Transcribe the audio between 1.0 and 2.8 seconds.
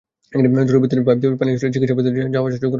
Pipe দিয়েও পানি সরিয়ে চিকিৎসাপ্রার্থীদের আসা-যাওয়ার সুযোগ করা যেত।